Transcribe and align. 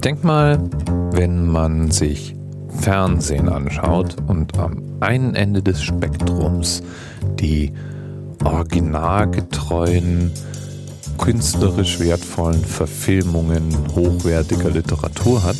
Ich 0.00 0.02
denke 0.02 0.26
mal, 0.26 0.58
wenn 1.12 1.46
man 1.46 1.90
sich 1.90 2.34
Fernsehen 2.80 3.50
anschaut 3.50 4.16
und 4.28 4.58
am 4.58 4.82
einen 5.00 5.34
Ende 5.34 5.62
des 5.62 5.82
Spektrums 5.82 6.82
die 7.38 7.74
originalgetreuen, 8.42 10.32
künstlerisch 11.18 12.00
wertvollen 12.00 12.64
Verfilmungen 12.64 13.76
hochwertiger 13.94 14.70
Literatur 14.70 15.42
hat, 15.42 15.58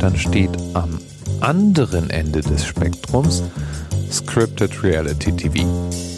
dann 0.00 0.16
steht 0.16 0.50
am 0.74 0.98
anderen 1.38 2.10
Ende 2.10 2.40
des 2.40 2.66
Spektrums 2.66 3.44
Scripted 4.10 4.82
Reality 4.82 5.30
TV. 5.30 6.17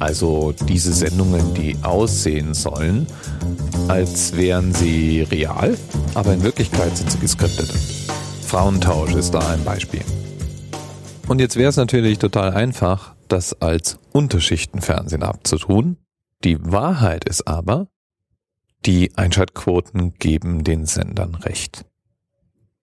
Also 0.00 0.52
diese 0.52 0.92
Sendungen, 0.92 1.52
die 1.54 1.76
aussehen 1.82 2.54
sollen, 2.54 3.06
als 3.86 4.34
wären 4.34 4.72
sie 4.72 5.20
real, 5.20 5.76
aber 6.14 6.32
in 6.32 6.42
Wirklichkeit 6.42 6.96
sind 6.96 7.12
sie 7.12 7.18
geskriptet. 7.18 7.70
Frauentausch 8.42 9.14
ist 9.14 9.32
da 9.32 9.46
ein 9.50 9.62
Beispiel. 9.62 10.00
Und 11.28 11.38
jetzt 11.38 11.56
wäre 11.56 11.68
es 11.68 11.76
natürlich 11.76 12.18
total 12.18 12.52
einfach, 12.54 13.14
das 13.28 13.60
als 13.60 13.98
Unterschichtenfernsehen 14.12 15.22
abzutun. 15.22 15.98
Die 16.44 16.58
Wahrheit 16.60 17.28
ist 17.28 17.46
aber, 17.46 17.88
die 18.86 19.16
Einschaltquoten 19.16 20.14
geben 20.14 20.64
den 20.64 20.86
Sendern 20.86 21.34
recht. 21.34 21.84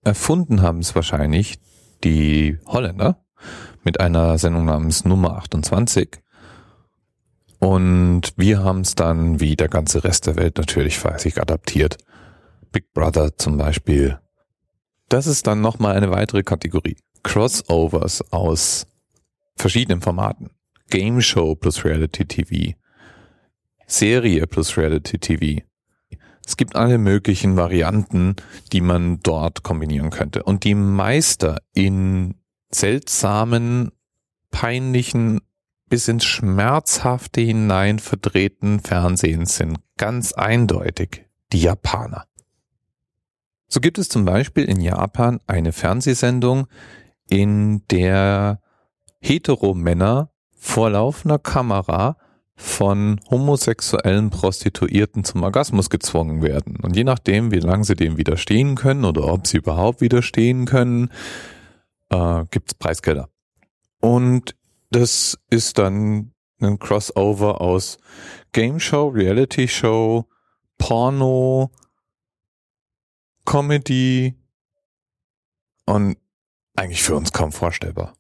Erfunden 0.04 0.62
haben 0.62 0.80
es 0.80 0.94
wahrscheinlich 0.94 1.60
die 2.04 2.60
Holländer 2.68 3.26
mit 3.84 4.00
einer 4.00 4.38
Sendung 4.38 4.66
namens 4.66 5.04
Nummer 5.04 5.38
28. 5.38 6.20
Und 7.60 8.34
wir 8.36 8.64
haben 8.64 8.82
es 8.82 8.96
dann, 8.96 9.40
wie 9.40 9.56
der 9.56 9.68
ganze 9.68 10.04
Rest 10.04 10.28
der 10.28 10.36
Welt, 10.36 10.58
natürlich 10.58 11.00
fleißig 11.00 11.42
adaptiert. 11.42 11.98
Big 12.72 12.94
Brother 12.94 13.38
zum 13.38 13.58
Beispiel. 13.58 14.20
Das 15.10 15.26
ist 15.26 15.48
dann 15.48 15.62
nochmal 15.62 15.96
eine 15.96 16.12
weitere 16.12 16.44
Kategorie. 16.44 16.98
Crossovers 17.24 18.32
aus 18.32 18.86
verschiedenen 19.56 20.02
Formaten. 20.02 20.52
Game 20.90 21.22
Show 21.22 21.56
plus 21.56 21.84
Reality 21.84 22.26
TV. 22.26 22.78
Serie 23.88 24.46
plus 24.48 24.78
Reality 24.78 25.18
TV. 25.18 25.64
Es 26.46 26.56
gibt 26.56 26.76
alle 26.76 26.98
möglichen 26.98 27.58
Varianten, 27.58 28.36
die 28.72 28.82
man 28.82 29.20
dort 29.22 29.64
kombinieren 29.64 30.12
könnte. 30.12 30.44
Und 30.44 30.64
die 30.64 30.76
Meister 30.76 31.58
in 31.74 32.36
seltsamen, 32.70 33.92
peinlichen, 34.52 35.42
bis 35.90 36.08
ins 36.08 36.26
Schmerzhafte 36.26 37.42
hinein 37.42 38.00
verdrehten 38.00 38.80
Fernsehen 38.80 39.46
sind 39.46 39.80
ganz 39.98 40.34
eindeutig 40.34 41.26
die 41.52 41.62
Japaner. 41.62 42.26
So 43.68 43.80
gibt 43.80 43.98
es 43.98 44.10
zum 44.10 44.26
Beispiel 44.26 44.66
in 44.66 44.80
Japan 44.80 45.40
eine 45.48 45.72
Fernsehsendung, 45.72 46.68
in 47.30 47.86
der 47.90 48.62
Heteromänner 49.20 50.32
vor 50.56 50.90
laufender 50.90 51.40
Kamera 51.40 52.18
von 52.56 53.22
homosexuellen 53.30 54.30
Prostituierten 54.30 55.24
zum 55.24 55.44
Orgasmus 55.44 55.90
gezwungen 55.90 56.42
werden. 56.42 56.78
Und 56.82 56.96
je 56.96 57.04
nachdem, 57.04 57.52
wie 57.52 57.60
lange 57.60 57.84
sie 57.84 57.96
dem 57.96 58.18
widerstehen 58.18 58.76
können 58.76 59.06
oder 59.06 59.26
ob 59.26 59.46
sie 59.46 59.58
überhaupt 59.58 60.02
widerstehen 60.02 60.66
können, 60.66 61.12
äh, 62.10 62.46
gibt's 62.50 62.74
Preisgelder. 62.74 63.30
Und 64.00 64.56
das 64.90 65.38
ist 65.50 65.78
dann 65.78 66.34
ein 66.60 66.80
Crossover 66.80 67.62
aus 67.62 67.98
Game 68.52 68.80
Show, 68.80 69.10
Reality 69.10 69.68
Show, 69.68 70.28
Porno, 70.78 71.72
Comedy 73.46 74.36
und 75.86 76.18
eigentlich 76.76 77.04
für 77.04 77.16
uns 77.16 77.32
kaum 77.32 77.52
vorstellbar. 77.52 78.14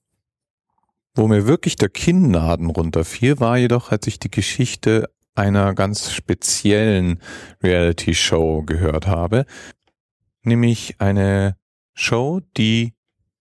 Wo 1.15 1.27
mir 1.27 1.47
wirklich 1.47 1.75
der 1.75 1.89
Kinnladen 1.89 2.69
runterfiel, 2.69 3.39
war 3.39 3.58
jedoch, 3.58 3.92
als 3.92 4.08
ich 4.08 4.19
die 4.19 4.31
Geschichte 4.31 5.09
einer 5.36 5.73
ganz 5.73 6.11
speziellen 6.11 7.21
Reality-Show 7.61 8.63
gehört 8.63 9.08
habe, 9.08 9.45
nämlich 10.42 10.99
eine 10.99 11.58
Show, 11.93 12.42
die 12.58 12.96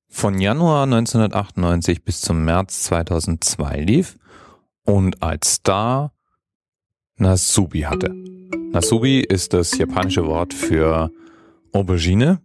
von 0.08 0.40
Januar 0.40 0.84
1998 0.84 2.04
bis 2.04 2.20
zum 2.20 2.44
März 2.44 2.84
2002 2.84 3.80
lief 3.80 4.16
und 4.84 5.22
als 5.22 5.54
Star 5.54 6.12
Nasubi 7.16 7.82
hatte. 7.82 8.14
Nasubi 8.72 9.20
ist 9.20 9.52
das 9.52 9.76
japanische 9.78 10.26
Wort 10.26 10.54
für 10.54 11.10
Aubergine 11.72 12.40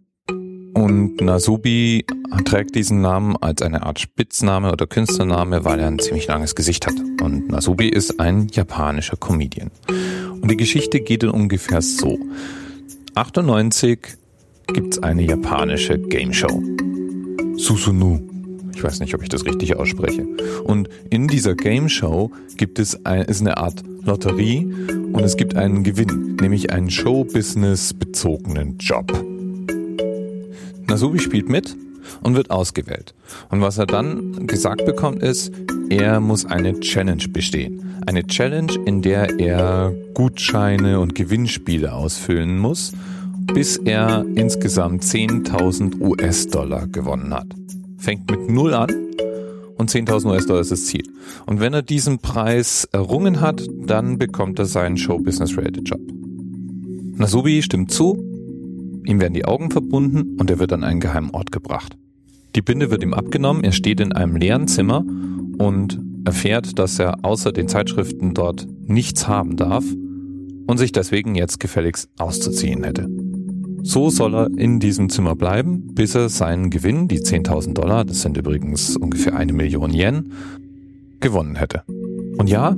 und 0.74 1.20
Nasubi 1.20 2.04
trägt 2.44 2.74
diesen 2.74 3.02
Namen 3.02 3.36
als 3.36 3.62
eine 3.62 3.82
Art 3.82 4.00
Spitzname 4.00 4.72
oder 4.72 4.86
Künstlername, 4.86 5.64
weil 5.64 5.80
er 5.80 5.86
ein 5.86 5.98
ziemlich 5.98 6.26
langes 6.26 6.54
Gesicht 6.54 6.86
hat. 6.86 6.94
Und 7.20 7.48
Nasubi 7.48 7.88
ist 7.88 8.18
ein 8.20 8.48
japanischer 8.48 9.16
Comedian. 9.16 9.70
Und 10.40 10.50
die 10.50 10.56
Geschichte 10.56 11.00
geht 11.00 11.22
dann 11.22 11.30
ungefähr 11.30 11.82
so. 11.82 12.18
98 13.14 13.98
gibt's 14.68 15.02
eine 15.02 15.22
japanische 15.22 15.98
Game 15.98 16.32
Show. 16.32 16.62
Susunu. 17.56 18.20
Ich 18.74 18.82
weiß 18.82 19.00
nicht, 19.00 19.14
ob 19.14 19.22
ich 19.22 19.28
das 19.28 19.44
richtig 19.44 19.76
ausspreche. 19.76 20.26
Und 20.64 20.88
in 21.10 21.28
dieser 21.28 21.54
Game 21.54 21.88
Show 21.88 22.30
gibt 22.56 22.78
es 22.78 23.04
ein, 23.04 23.22
ist 23.22 23.40
eine 23.40 23.58
Art 23.58 23.82
Lotterie 24.04 24.64
und 25.12 25.20
es 25.20 25.36
gibt 25.36 25.56
einen 25.56 25.84
Gewinn, 25.84 26.36
nämlich 26.40 26.72
einen 26.72 26.90
Showbusiness 26.90 27.94
bezogenen 27.94 28.78
Job. 28.78 29.12
Nasubi 30.88 31.20
spielt 31.20 31.48
mit 31.48 31.76
und 32.22 32.34
wird 32.34 32.50
ausgewählt. 32.50 33.14
Und 33.50 33.60
was 33.60 33.78
er 33.78 33.86
dann 33.86 34.46
gesagt 34.46 34.84
bekommt, 34.84 35.22
ist, 35.22 35.52
er 35.88 36.20
muss 36.20 36.44
eine 36.44 36.78
Challenge 36.80 37.28
bestehen. 37.28 38.02
Eine 38.06 38.26
Challenge, 38.26 38.72
in 38.84 39.02
der 39.02 39.38
er 39.38 39.94
Gutscheine 40.14 40.98
und 40.98 41.14
Gewinnspiele 41.14 41.92
ausfüllen 41.92 42.58
muss, 42.58 42.92
bis 43.54 43.76
er 43.76 44.24
insgesamt 44.34 45.02
10.000 45.02 46.00
US-Dollar 46.00 46.86
gewonnen 46.86 47.32
hat. 47.34 47.48
Fängt 47.98 48.30
mit 48.30 48.50
Null 48.50 48.74
an 48.74 48.90
und 49.76 49.90
10.000 49.90 50.26
US-Dollar 50.26 50.60
ist 50.60 50.72
das 50.72 50.86
Ziel. 50.86 51.04
Und 51.46 51.60
wenn 51.60 51.74
er 51.74 51.82
diesen 51.82 52.18
Preis 52.18 52.88
errungen 52.92 53.40
hat, 53.40 53.62
dann 53.86 54.18
bekommt 54.18 54.58
er 54.58 54.66
seinen 54.66 54.96
Show-Business-Related-Job. 54.96 56.00
Nasubi 57.16 57.62
stimmt 57.62 57.90
zu 57.90 58.32
Ihm 59.04 59.20
werden 59.20 59.34
die 59.34 59.44
Augen 59.44 59.70
verbunden 59.70 60.36
und 60.38 60.50
er 60.50 60.58
wird 60.58 60.72
an 60.72 60.84
einen 60.84 61.00
geheimen 61.00 61.30
Ort 61.30 61.50
gebracht. 61.50 61.96
Die 62.54 62.62
Binde 62.62 62.90
wird 62.90 63.02
ihm 63.02 63.14
abgenommen, 63.14 63.64
er 63.64 63.72
steht 63.72 64.00
in 64.00 64.12
einem 64.12 64.36
leeren 64.36 64.68
Zimmer 64.68 65.04
und 65.58 65.98
erfährt, 66.24 66.78
dass 66.78 66.98
er 66.98 67.24
außer 67.24 67.52
den 67.52 67.66
Zeitschriften 67.66 68.34
dort 68.34 68.66
nichts 68.86 69.26
haben 69.26 69.56
darf 69.56 69.84
und 70.66 70.78
sich 70.78 70.92
deswegen 70.92 71.34
jetzt 71.34 71.58
gefälligst 71.58 72.10
auszuziehen 72.18 72.84
hätte. 72.84 73.08
So 73.84 74.10
soll 74.10 74.34
er 74.34 74.50
in 74.56 74.78
diesem 74.78 75.08
Zimmer 75.08 75.34
bleiben, 75.34 75.94
bis 75.94 76.14
er 76.14 76.28
seinen 76.28 76.70
Gewinn, 76.70 77.08
die 77.08 77.18
10.000 77.18 77.74
Dollar, 77.74 78.04
das 78.04 78.22
sind 78.22 78.36
übrigens 78.36 78.96
ungefähr 78.96 79.34
eine 79.34 79.52
Million 79.52 79.92
Yen, 79.92 80.32
gewonnen 81.20 81.56
hätte. 81.56 81.82
Und 82.38 82.48
ja, 82.48 82.76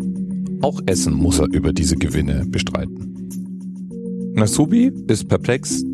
auch 0.62 0.80
Essen 0.86 1.12
muss 1.12 1.40
er 1.40 1.46
über 1.52 1.74
diese 1.74 1.96
Gewinne 1.96 2.46
bestreiten. 2.46 3.28
Nasubi 4.34 4.90
ist 5.06 5.28
perplex, 5.28 5.84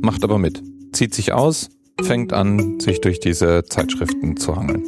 macht 0.00 0.24
aber 0.24 0.38
mit, 0.38 0.62
zieht 0.92 1.14
sich 1.14 1.32
aus, 1.32 1.68
fängt 2.02 2.32
an, 2.32 2.80
sich 2.80 3.02
durch 3.02 3.20
diese 3.20 3.64
Zeitschriften 3.64 4.38
zu 4.38 4.56
hangeln 4.56 4.82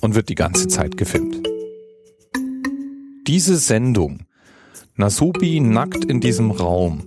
und 0.00 0.14
wird 0.14 0.30
die 0.30 0.34
ganze 0.34 0.66
Zeit 0.68 0.96
gefilmt. 0.96 1.46
Diese 3.26 3.56
Sendung, 3.56 4.20
Nasubi 4.96 5.60
nackt 5.60 6.06
in 6.06 6.20
diesem 6.20 6.50
Raum, 6.50 7.02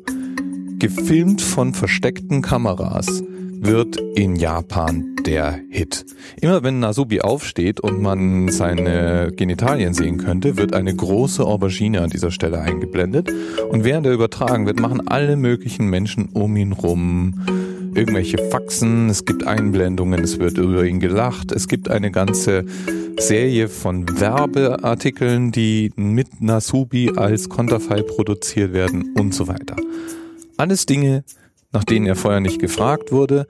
gefilmt 0.82 1.44
von 1.44 1.76
versteckten 1.76 2.42
Kameras, 2.42 3.22
wird 3.60 3.98
in 4.16 4.36
Japan 4.36 5.16
der 5.28 5.60
Hit. 5.70 6.08
Immer 6.42 6.64
wenn 6.64 6.80
Nasubi 6.80 7.22
aufsteht 7.22 7.80
und 7.80 8.02
man 8.02 8.50
seine 8.50 9.32
Genitalien 9.32 9.94
sehen 9.94 10.18
könnte, 10.18 10.58
wird 10.58 10.74
eine 10.74 10.96
große 10.96 11.46
Aubergine 11.46 12.02
an 12.02 12.10
dieser 12.10 12.32
Stelle 12.32 12.62
eingeblendet. 12.62 13.30
Und 13.70 13.84
während 13.84 14.08
er 14.08 14.14
übertragen 14.14 14.66
wird, 14.66 14.80
machen 14.80 15.08
alle 15.08 15.36
möglichen 15.36 15.86
Menschen 15.86 16.30
um 16.34 16.58
ihn 16.58 16.72
rum 16.72 17.36
irgendwelche 17.94 18.38
Faxen, 18.50 19.10
es 19.10 19.26
gibt 19.26 19.46
Einblendungen, 19.46 20.24
es 20.24 20.40
wird 20.40 20.58
über 20.58 20.86
ihn 20.86 21.02
gelacht, 21.02 21.52
es 21.52 21.68
gibt 21.68 21.92
eine 21.92 22.10
ganze 22.10 22.64
Serie 23.20 23.68
von 23.68 24.08
Werbeartikeln, 24.20 25.52
die 25.52 25.92
mit 25.98 26.42
Nasubi 26.42 27.12
als 27.18 27.50
Konterfei 27.50 28.02
produziert 28.02 28.72
werden 28.74 29.14
und 29.20 29.36
so 29.36 29.48
weiter. 29.50 29.76
Alles 30.62 30.86
Dinge, 30.86 31.24
nach 31.72 31.84
denen 31.84 32.06
er 32.06 32.16
vorher 32.16 32.40
nicht 32.40 32.60
gefragt 32.60 33.12
wurde 33.12 33.48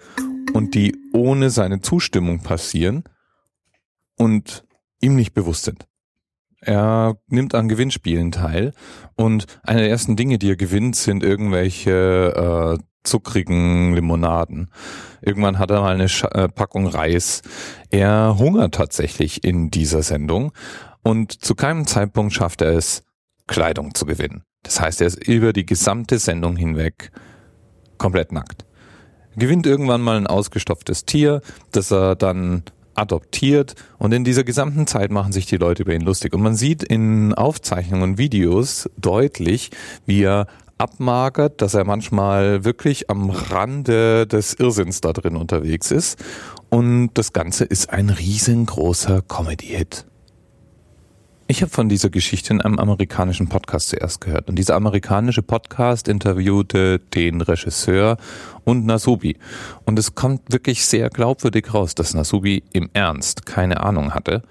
und 0.53 0.75
die 0.75 0.95
ohne 1.11 1.49
seine 1.49 1.81
Zustimmung 1.81 2.41
passieren 2.41 3.03
und 4.17 4.63
ihm 5.01 5.17
nicht 5.17 5.33
bewusst 5.33 5.65
sind. 5.65 5.89
Er 6.61 7.17
nimmt 7.27 7.53
an 7.53 7.67
Gewinnspielen 7.67 8.31
teil 8.31 8.71
und 9.15 9.45
eine 9.63 9.81
der 9.81 9.89
ersten 9.89 10.15
Dinge, 10.15 10.37
die 10.37 10.51
er 10.51 10.55
gewinnt, 10.55 10.95
sind 10.95 11.21
irgendwelche 11.21 12.77
äh, 12.79 12.83
zuckrigen 13.03 13.93
Limonaden. 13.93 14.71
Irgendwann 15.21 15.59
hat 15.59 15.69
er 15.69 15.81
mal 15.81 15.93
eine 15.93 16.07
Sch 16.07 16.23
äh, 16.31 16.47
Packung 16.47 16.87
Reis. 16.87 17.41
Er 17.89 18.37
hungert 18.39 18.75
tatsächlich 18.75 19.43
in 19.43 19.69
dieser 19.69 20.01
Sendung 20.01 20.53
und 21.03 21.43
zu 21.43 21.55
keinem 21.55 21.87
Zeitpunkt 21.87 22.31
schafft 22.31 22.61
er 22.61 22.71
es, 22.71 23.03
Kleidung 23.47 23.95
zu 23.95 24.05
gewinnen. 24.05 24.45
Das 24.63 24.79
heißt, 24.79 25.01
er 25.01 25.07
ist 25.07 25.27
über 25.27 25.53
die 25.53 25.65
gesamte 25.65 26.19
Sendung 26.19 26.55
hinweg 26.55 27.11
komplett 27.97 28.31
nackt. 28.31 28.65
Gewinnt 29.35 29.65
irgendwann 29.65 30.01
mal 30.01 30.17
ein 30.17 30.27
ausgestopftes 30.27 31.05
Tier, 31.05 31.41
das 31.71 31.91
er 31.91 32.15
dann 32.15 32.63
adoptiert 32.95 33.75
und 33.97 34.13
in 34.13 34.23
dieser 34.23 34.43
gesamten 34.43 34.85
Zeit 34.87 35.11
machen 35.11 35.31
sich 35.31 35.45
die 35.45 35.57
Leute 35.57 35.83
über 35.83 35.93
ihn 35.93 36.01
lustig. 36.01 36.33
Und 36.33 36.41
man 36.41 36.55
sieht 36.55 36.83
in 36.83 37.33
Aufzeichnungen 37.33 38.11
und 38.11 38.17
Videos 38.17 38.89
deutlich, 38.97 39.71
wie 40.05 40.23
er 40.23 40.47
abmagert, 40.77 41.61
dass 41.61 41.73
er 41.73 41.85
manchmal 41.85 42.65
wirklich 42.65 43.09
am 43.09 43.29
Rande 43.29 44.25
des 44.27 44.55
Irrsinns 44.55 44.99
da 44.99 45.13
drin 45.13 45.35
unterwegs 45.35 45.91
ist. 45.91 46.19
Und 46.69 47.11
das 47.13 47.33
Ganze 47.33 47.65
ist 47.65 47.91
ein 47.91 48.09
riesengroßer 48.09 49.21
Comedy-Hit. 49.21 50.05
Ich 51.51 51.62
habe 51.62 51.69
von 51.69 51.89
dieser 51.89 52.09
Geschichte 52.09 52.53
in 52.53 52.62
einem 52.62 52.80
amerikanischen 52.80 53.50
Podcast 53.50 53.89
zuerst 53.89 54.21
gehört. 54.21 54.48
Und 54.48 54.56
dieser 54.56 54.75
amerikanische 54.75 55.44
Podcast 55.44 56.07
interviewte 56.07 57.00
den 57.00 57.42
Regisseur 57.42 58.15
und 58.63 58.86
Nasubi. 58.86 59.36
Und 59.83 60.00
es 60.00 60.15
kommt 60.15 60.44
wirklich 60.53 60.86
sehr 60.86 61.09
glaubwürdig 61.09 61.74
raus, 61.74 61.94
dass 61.94 62.13
Nasubi 62.13 62.63
im 62.71 62.89
Ernst 62.94 63.45
keine 63.45 63.81
Ahnung 63.81 64.13
hatte 64.13 64.44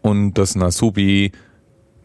und 0.00 0.38
dass 0.38 0.54
Nasubi 0.54 1.32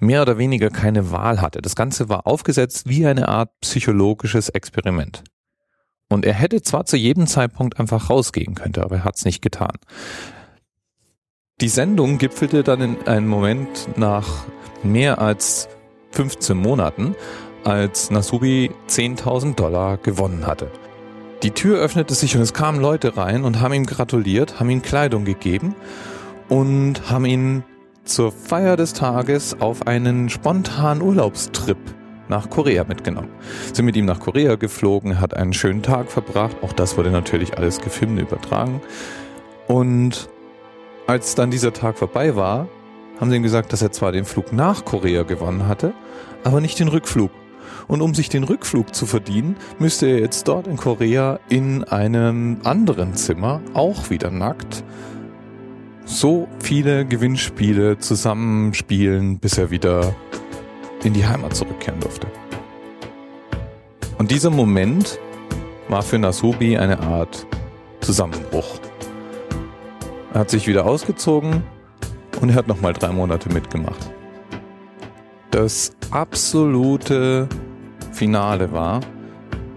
mehr 0.01 0.23
oder 0.23 0.37
weniger 0.37 0.69
keine 0.69 1.09
Wahl 1.11 1.39
hatte. 1.39 1.61
Das 1.61 1.77
Ganze 1.77 2.09
war 2.09 2.27
aufgesetzt 2.27 2.89
wie 2.89 3.07
eine 3.07 3.29
Art 3.29 3.49
psychologisches 3.61 4.49
Experiment. 4.49 5.23
Und 6.09 6.25
er 6.25 6.33
hätte 6.33 6.61
zwar 6.61 6.83
zu 6.83 6.97
jedem 6.97 7.27
Zeitpunkt 7.27 7.79
einfach 7.79 8.09
rausgehen 8.09 8.55
können, 8.55 8.75
aber 8.75 8.97
er 8.97 9.03
hat 9.05 9.15
es 9.15 9.23
nicht 9.23 9.41
getan. 9.41 9.77
Die 11.61 11.69
Sendung 11.69 12.17
gipfelte 12.17 12.63
dann 12.63 12.81
in 12.81 13.07
einem 13.07 13.27
Moment 13.27 13.87
nach 13.95 14.43
mehr 14.83 15.21
als 15.21 15.69
15 16.11 16.57
Monaten, 16.57 17.15
als 17.63 18.09
Nasubi 18.09 18.71
10.000 18.89 19.55
Dollar 19.55 19.97
gewonnen 19.97 20.45
hatte. 20.45 20.69
Die 21.43 21.51
Tür 21.51 21.79
öffnete 21.79 22.15
sich 22.15 22.35
und 22.35 22.41
es 22.41 22.53
kamen 22.53 22.81
Leute 22.81 23.15
rein 23.15 23.45
und 23.45 23.61
haben 23.61 23.73
ihm 23.73 23.85
gratuliert, 23.85 24.59
haben 24.59 24.69
ihm 24.71 24.81
Kleidung 24.81 25.25
gegeben 25.25 25.75
und 26.49 27.09
haben 27.09 27.25
ihn 27.25 27.63
zur 28.03 28.31
Feier 28.31 28.75
des 28.75 28.93
Tages 28.93 29.61
auf 29.61 29.87
einen 29.87 30.29
spontanen 30.29 31.01
Urlaubstrip 31.01 31.77
nach 32.29 32.49
Korea 32.49 32.83
mitgenommen. 32.83 33.29
Sind 33.71 33.85
mit 33.85 33.95
ihm 33.95 34.05
nach 34.05 34.19
Korea 34.19 34.55
geflogen, 34.55 35.21
hat 35.21 35.33
einen 35.33 35.53
schönen 35.53 35.83
Tag 35.83 36.11
verbracht. 36.11 36.57
Auch 36.61 36.73
das 36.73 36.97
wurde 36.97 37.11
natürlich 37.11 37.57
alles 37.57 37.79
gefilmt 37.79 38.19
übertragen. 38.19 38.81
Und 39.67 40.27
als 41.07 41.35
dann 41.35 41.51
dieser 41.51 41.73
Tag 41.73 41.97
vorbei 41.97 42.35
war, 42.35 42.67
haben 43.19 43.29
sie 43.29 43.37
ihm 43.37 43.43
gesagt, 43.43 43.73
dass 43.73 43.81
er 43.81 43.91
zwar 43.91 44.11
den 44.11 44.25
Flug 44.25 44.53
nach 44.53 44.85
Korea 44.85 45.23
gewonnen 45.23 45.67
hatte, 45.67 45.93
aber 46.43 46.61
nicht 46.61 46.79
den 46.79 46.87
Rückflug. 46.87 47.31
Und 47.87 48.01
um 48.01 48.15
sich 48.15 48.29
den 48.29 48.43
Rückflug 48.43 48.95
zu 48.95 49.05
verdienen, 49.05 49.57
müsste 49.79 50.07
er 50.07 50.19
jetzt 50.19 50.47
dort 50.47 50.67
in 50.67 50.77
Korea 50.77 51.39
in 51.49 51.83
einem 51.83 52.57
anderen 52.63 53.13
Zimmer, 53.15 53.61
auch 53.73 54.09
wieder 54.09 54.31
nackt, 54.31 54.83
so 56.05 56.47
viele 56.59 57.05
Gewinnspiele 57.05 57.97
zusammenspielen, 57.97 59.39
bis 59.39 59.57
er 59.57 59.71
wieder 59.71 60.15
in 61.03 61.13
die 61.13 61.25
Heimat 61.25 61.55
zurückkehren 61.55 61.99
durfte. 61.99 62.27
Und 64.17 64.31
dieser 64.31 64.49
Moment 64.49 65.19
war 65.89 66.01
für 66.01 66.19
Nasubi 66.19 66.77
eine 66.77 66.99
Art 66.99 67.45
Zusammenbruch. 67.99 68.79
Hat 70.33 70.49
sich 70.49 70.67
wieder 70.67 70.85
ausgezogen 70.85 71.61
und 72.41 72.49
er 72.49 72.55
hat 72.55 72.67
nochmal 72.67 72.93
drei 72.93 73.11
Monate 73.11 73.49
mitgemacht. 73.53 74.09
Das 75.51 75.95
absolute 76.09 77.47
Finale 78.11 78.71
war, 78.71 79.01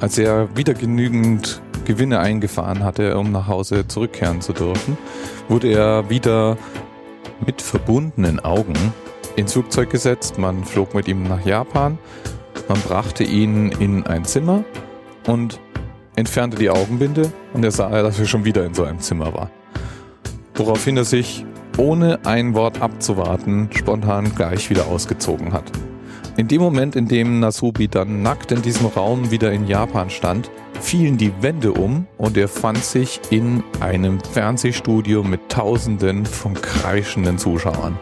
als 0.00 0.16
er 0.16 0.56
wieder 0.56 0.72
genügend 0.72 1.60
Gewinne 1.84 2.20
eingefahren 2.20 2.82
hatte, 2.82 3.18
um 3.18 3.32
nach 3.32 3.46
Hause 3.48 3.86
zurückkehren 3.86 4.40
zu 4.40 4.54
dürfen, 4.54 4.96
wurde 5.48 5.68
er 5.68 6.08
wieder 6.08 6.56
mit 7.44 7.60
verbundenen 7.60 8.40
Augen 8.40 8.74
ins 9.36 9.52
Flugzeug 9.52 9.90
gesetzt. 9.90 10.38
Man 10.38 10.64
flog 10.64 10.94
mit 10.94 11.06
ihm 11.06 11.24
nach 11.24 11.44
Japan. 11.44 11.98
Man 12.66 12.80
brachte 12.80 13.24
ihn 13.24 13.72
in 13.72 14.06
ein 14.06 14.24
Zimmer 14.24 14.64
und 15.26 15.60
entfernte 16.16 16.56
die 16.56 16.70
Augenbinde 16.70 17.30
und 17.52 17.62
er 17.62 17.70
sah, 17.70 17.90
dass 18.02 18.18
er 18.18 18.24
schon 18.24 18.46
wieder 18.46 18.64
in 18.64 18.72
so 18.72 18.84
einem 18.84 19.00
Zimmer 19.00 19.34
war 19.34 19.50
woraufhin 20.56 20.96
er 20.96 21.04
sich, 21.04 21.44
ohne 21.78 22.18
ein 22.24 22.54
Wort 22.54 22.80
abzuwarten, 22.80 23.68
spontan 23.76 24.34
gleich 24.34 24.70
wieder 24.70 24.86
ausgezogen 24.86 25.52
hat. 25.52 25.64
In 26.36 26.48
dem 26.48 26.60
Moment, 26.60 26.96
in 26.96 27.08
dem 27.08 27.40
Nasubi 27.40 27.88
dann 27.88 28.22
nackt 28.22 28.52
in 28.52 28.60
diesem 28.60 28.86
Raum 28.86 29.30
wieder 29.30 29.52
in 29.52 29.66
Japan 29.66 30.10
stand, 30.10 30.50
fielen 30.80 31.16
die 31.16 31.32
Wände 31.40 31.72
um 31.72 32.06
und 32.18 32.36
er 32.36 32.48
fand 32.48 32.84
sich 32.84 33.20
in 33.30 33.62
einem 33.80 34.20
Fernsehstudio 34.20 35.22
mit 35.22 35.48
Tausenden 35.48 36.26
von 36.26 36.52
kreischenden 36.52 37.38
Zuschauern 37.38 37.98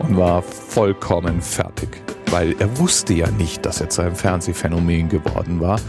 und 0.00 0.18
war 0.18 0.42
vollkommen 0.42 1.40
fertig, 1.40 1.88
weil 2.30 2.54
er 2.58 2.78
wusste 2.78 3.14
ja 3.14 3.30
nicht, 3.30 3.64
dass 3.64 3.80
er 3.80 3.88
zu 3.88 4.02
einem 4.02 4.16
Fernsehphänomen 4.16 5.08
geworden 5.08 5.60
war 5.60 5.80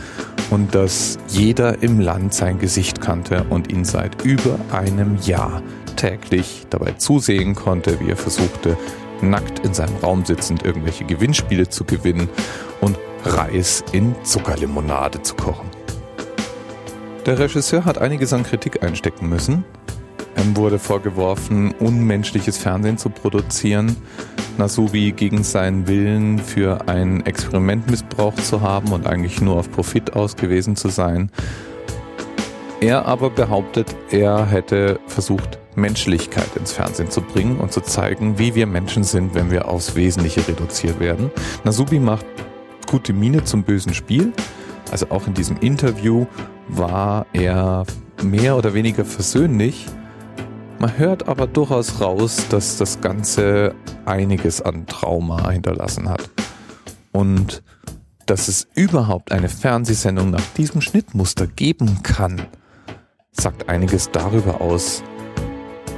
und 0.52 0.74
dass 0.74 1.20
jeder 1.28 1.84
im 1.84 2.00
Land 2.00 2.34
sein 2.34 2.60
Gesicht 2.60 3.02
kannte 3.02 3.46
und 3.50 3.72
ihn 3.72 3.84
seit 3.84 4.24
über 4.24 4.58
einem 4.72 5.18
Jahr 5.22 5.62
täglich 6.00 6.66
dabei 6.70 6.94
zusehen 6.94 7.56
konnte, 7.56 8.00
wie 8.00 8.10
er 8.10 8.16
versuchte, 8.16 8.78
nackt 9.22 9.60
in 9.66 9.74
seinem 9.74 9.98
Raum 9.98 10.24
sitzend 10.24 10.64
irgendwelche 10.64 11.04
Gewinnspiele 11.04 11.68
zu 11.68 11.84
gewinnen 11.84 12.30
und 12.80 12.98
Reis 13.26 13.84
in 13.92 14.16
Zuckerlimonade 14.24 15.22
zu 15.22 15.36
kochen. 15.36 15.70
Der 17.26 17.38
Regisseur 17.38 17.84
hat 17.84 17.98
einiges 17.98 18.32
an 18.32 18.44
Kritik 18.44 18.82
einstecken 18.82 19.28
müssen. 19.28 19.66
Ihm 20.42 20.56
wurde 20.56 20.80
vorgeworfen, 20.80 21.74
unmenschliches 21.80 22.58
Fernsehen 22.58 22.98
zu 22.98 23.10
produzieren, 23.10 23.98
Nasubi 24.58 25.12
gegen 25.12 25.44
seinen 25.44 25.86
Willen 25.88 26.40
für 26.40 26.88
ein 26.88 27.26
Experiment 27.26 27.92
missbraucht 27.92 28.46
zu 28.46 28.62
haben 28.62 28.94
und 28.94 29.06
eigentlich 29.06 29.42
nur 29.42 29.58
auf 29.58 29.70
Profit 29.70 30.16
ausgewiesen 30.16 30.78
zu 30.78 30.88
sein. 30.88 31.30
Er 32.80 33.06
aber 33.06 33.30
behauptet, 33.30 33.94
er 34.10 34.46
hätte 34.46 35.02
versucht, 35.08 35.60
Menschlichkeit 35.80 36.56
ins 36.56 36.72
Fernsehen 36.72 37.10
zu 37.10 37.22
bringen 37.22 37.58
und 37.58 37.72
zu 37.72 37.82
zeigen, 37.82 38.38
wie 38.38 38.56
wir 38.56 38.68
Menschen 38.68 39.04
sind, 39.04 39.34
wenn 39.34 39.52
wir 39.52 39.68
aufs 39.68 39.96
Wesentliche 39.96 40.48
reduziert 40.48 41.00
werden. 41.00 41.32
Nasubi 41.64 42.00
macht 42.00 42.26
gute 42.88 43.14
Miene 43.14 43.44
zum 43.44 43.64
bösen 43.64 43.94
Spiel. 43.94 44.34
Also 44.92 45.08
auch 45.10 45.28
in 45.28 45.34
diesem 45.34 45.58
Interview 45.58 46.26
war 46.68 47.26
er 47.34 47.86
mehr 48.24 48.58
oder 48.58 48.74
weniger 48.74 49.06
versöhnlich. 49.06 49.86
Man 50.80 50.98
hört 50.98 51.28
aber 51.28 51.46
durchaus 51.48 52.02
raus, 52.02 52.46
dass 52.50 52.78
das 52.78 53.02
Ganze 53.02 53.76
einiges 54.06 54.62
an 54.62 54.86
Trauma 54.88 55.52
hinterlassen 55.52 56.10
hat. 56.10 56.30
Und 57.12 57.64
dass 58.26 58.48
es 58.48 58.68
überhaupt 58.76 59.32
eine 59.32 59.50
Fernsehsendung 59.50 60.30
nach 60.30 60.46
diesem 60.56 60.82
Schnittmuster 60.82 61.48
geben 61.48 62.02
kann, 62.04 62.42
sagt 63.32 63.70
einiges 63.70 64.12
darüber 64.12 64.62
aus, 64.62 65.04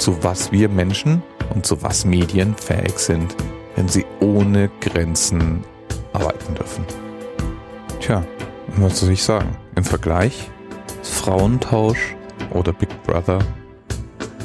zu 0.02 0.24
was 0.24 0.52
wir 0.52 0.68
Menschen 0.68 1.22
und 1.54 1.64
zu 1.64 1.84
was 1.84 2.06
Medien 2.06 2.56
fähig 2.56 2.98
sind, 2.98 3.36
wenn 3.76 3.88
sie 3.88 4.04
ohne 4.20 4.72
Grenzen 4.80 5.64
arbeiten 6.12 6.56
dürfen. 6.56 6.84
Tja, 8.00 8.24
was 8.78 9.00
soll 9.00 9.12
ich 9.12 9.22
sagen? 9.22 9.56
Im 9.76 9.84
Vergleich 9.84 10.50
ist 11.04 11.14
Frauentausch 11.14 12.16
oder 12.50 12.74
Big 12.74 12.90
Brother 13.04 13.38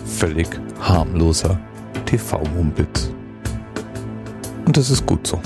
völlig 0.04 0.48
harmloser 0.78 1.58
TV-Mumpitz. 2.04 3.10
Und 4.66 4.76
das 4.76 4.90
ist 4.90 5.06
gut 5.06 5.26
so. 5.26 5.40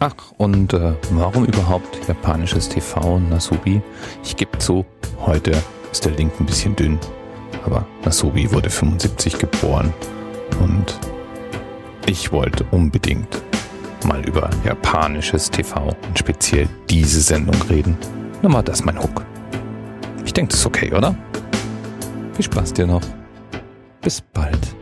Ach, 0.00 0.32
und 0.38 0.72
äh, 0.72 0.92
warum 1.10 1.44
überhaupt 1.44 2.00
japanisches 2.08 2.68
TV, 2.68 3.20
Nasubi? 3.20 3.80
Ich 4.24 4.36
gebe 4.36 4.58
zu, 4.58 4.84
heute 5.24 5.52
ist 5.92 6.04
der 6.04 6.12
Link 6.12 6.32
ein 6.40 6.46
bisschen 6.46 6.74
dünn. 6.74 6.98
Aber 7.64 7.86
Nasubi 8.04 8.50
wurde 8.52 8.70
75 8.70 9.38
geboren 9.38 9.92
und 10.60 10.98
ich 12.06 12.32
wollte 12.32 12.64
unbedingt 12.70 13.42
mal 14.04 14.24
über 14.26 14.50
japanisches 14.64 15.50
TV 15.50 15.96
und 16.06 16.18
speziell 16.18 16.68
diese 16.90 17.20
Sendung 17.20 17.56
reden. 17.70 17.96
Dann 18.42 18.52
war 18.52 18.62
das 18.62 18.84
mein 18.84 18.98
Hook. 19.00 19.24
Ich 20.24 20.34
denke, 20.34 20.50
das 20.50 20.60
ist 20.60 20.66
okay, 20.66 20.92
oder? 20.92 21.16
Viel 22.34 22.44
Spaß 22.44 22.74
dir 22.74 22.86
noch. 22.86 23.02
Bis 24.02 24.20
bald. 24.20 24.74